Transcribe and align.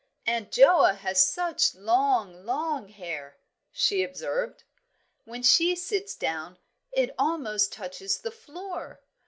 "Aunt 0.25 0.49
Joa 0.51 0.95
has 0.97 1.23
such 1.31 1.75
long, 1.75 2.43
long 2.43 2.87
hair," 2.87 3.37
she 3.71 4.01
observed. 4.01 4.63
"When 5.25 5.43
she 5.43 5.75
sits 5.75 6.15
down 6.15 6.57
it 6.91 7.13
almost 7.19 7.71
touches 7.71 8.17
the 8.17 8.31
floor. 8.31 9.01